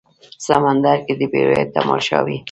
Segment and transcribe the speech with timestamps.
[0.45, 2.37] سمندر کې د بیړیو تماشا وي